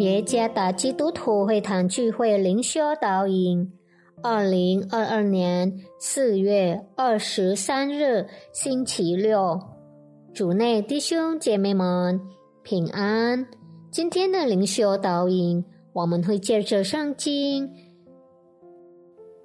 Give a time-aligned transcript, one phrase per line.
[0.00, 3.70] 耶加达基督徒会堂聚会灵修导引，
[4.22, 9.60] 二零二二年四月二十三日星期六，
[10.32, 12.18] 主内弟兄姐妹们
[12.62, 13.46] 平安。
[13.90, 17.68] 今天的灵修导引，我们会借着圣经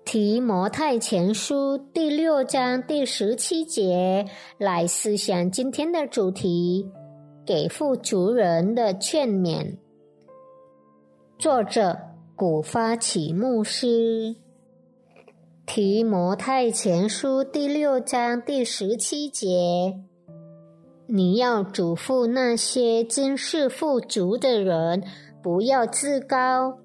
[0.06, 4.26] 提摩太前书第六章第十七节
[4.58, 6.90] 来思想今天的主题：
[7.46, 9.76] 给付族人的劝勉。
[11.46, 12.00] 作者
[12.36, 14.36] 古发起牧师，
[15.64, 19.96] 提摩太前书第六章第十七节：
[21.06, 25.04] 你要嘱咐那些今世富足的人，
[25.44, 26.80] 不要自高，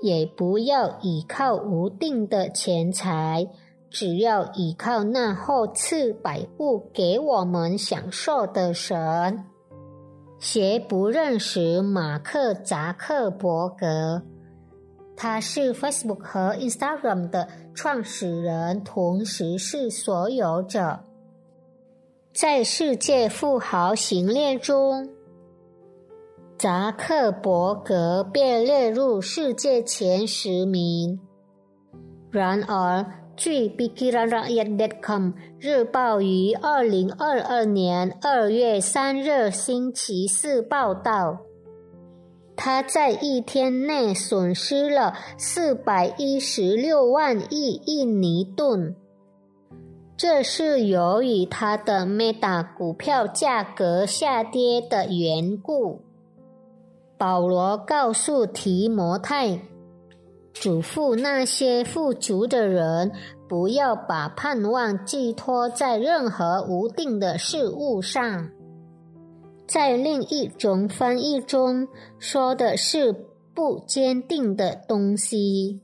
[0.00, 3.48] 也不要倚靠无定的钱财，
[3.90, 9.49] 只要倚靠那后赐百物给我们享受的神。
[10.40, 14.22] 谁不认识马克·扎克伯格？
[15.14, 21.00] 他是 Facebook 和 Instagram 的创始人，同时是所有者。
[22.32, 25.10] 在世界富豪行列中，
[26.56, 31.20] 扎克伯格被列入世界前十名。
[32.30, 33.04] 然而，
[33.40, 41.38] 据 Bikiraryat.com 日报于二零二二年二月三日星期四报道，
[42.54, 48.94] 他在一天内损失了四百一十六万亿印尼盾。
[50.18, 56.02] 这是由于他的 Meta 股票价格下跌的缘故。
[57.16, 59.62] 保罗告诉提摩太。
[60.52, 63.12] 嘱咐那些富足的人，
[63.48, 68.48] 不要把盼望寄托在任何无定的事物上。
[69.66, 71.86] 在另一种翻译中，
[72.18, 73.12] 说的是
[73.54, 75.80] 不坚定的东西。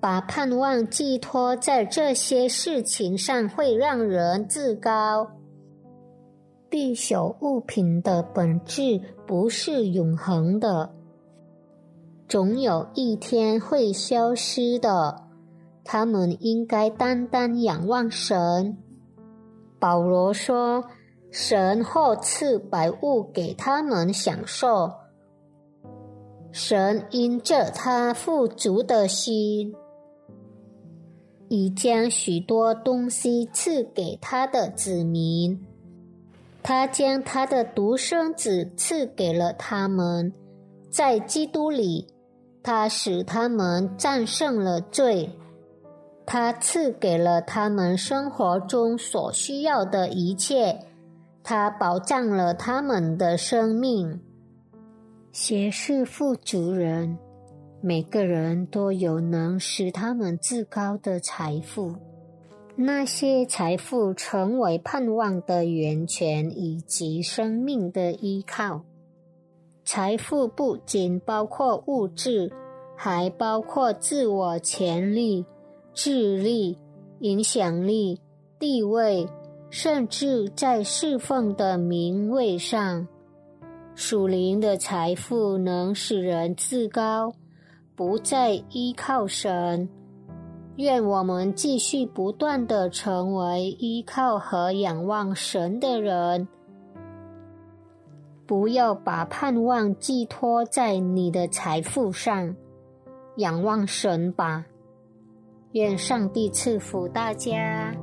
[0.00, 5.30] 把盼望寄托在这些事情上，会让人自高。
[6.68, 10.90] 必朽物品的本质不是永恒的。
[12.30, 15.24] 总有一天会消失的，
[15.82, 18.78] 他们应该单单仰望神。
[19.80, 20.84] 保罗说
[21.32, 24.92] ：“神后赐百物给他们享受。
[26.52, 29.74] 神因着他富足的心，
[31.48, 35.60] 已将许多东西赐给他的子民。
[36.62, 40.32] 他将他的独生子赐给了他们，
[40.92, 42.06] 在基督里。”
[42.62, 45.30] 他使他们战胜了罪，
[46.26, 50.78] 他赐给了他们生活中所需要的一切，
[51.42, 54.20] 他保障了他们的生命。
[55.32, 57.16] 斜视富足人，
[57.80, 61.94] 每个人都有能使他们自高的财富，
[62.76, 68.82] 那些财富成为盼望的源泉以及生命的依靠。
[69.92, 72.52] 财富不仅包括物质，
[72.94, 75.44] 还包括自我潜力、
[75.92, 76.78] 智力、
[77.18, 78.20] 影响力、
[78.56, 79.26] 地位，
[79.68, 83.08] 甚至在侍奉的名位上。
[83.96, 87.32] 属灵的财富能使人自高，
[87.96, 89.88] 不再依靠神。
[90.76, 96.46] 愿我们继续不断的成为依靠和仰望神的人。
[98.50, 102.52] 不要把盼望寄托在你的财富上，
[103.36, 104.66] 仰望神吧。
[105.70, 107.94] 愿上帝赐福大家。